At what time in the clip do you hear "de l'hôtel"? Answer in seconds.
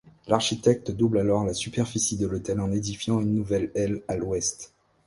2.17-2.59